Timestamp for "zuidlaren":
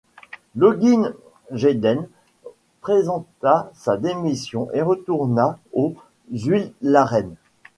6.33-7.35